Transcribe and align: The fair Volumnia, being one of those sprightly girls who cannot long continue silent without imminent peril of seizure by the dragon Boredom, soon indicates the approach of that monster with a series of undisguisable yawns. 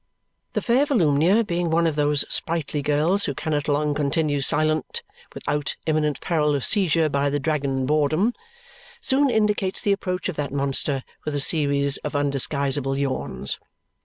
The 0.53 0.63
fair 0.63 0.87
Volumnia, 0.87 1.43
being 1.43 1.69
one 1.69 1.85
of 1.85 1.95
those 1.95 2.25
sprightly 2.27 2.81
girls 2.81 3.25
who 3.25 3.35
cannot 3.35 3.67
long 3.67 3.93
continue 3.93 4.41
silent 4.41 5.03
without 5.35 5.75
imminent 5.85 6.19
peril 6.21 6.55
of 6.55 6.65
seizure 6.65 7.07
by 7.07 7.29
the 7.29 7.39
dragon 7.39 7.85
Boredom, 7.85 8.33
soon 8.99 9.29
indicates 9.29 9.83
the 9.83 9.91
approach 9.91 10.27
of 10.27 10.37
that 10.37 10.51
monster 10.51 11.03
with 11.23 11.35
a 11.35 11.39
series 11.39 11.97
of 11.97 12.15
undisguisable 12.15 12.97
yawns. 12.97 13.59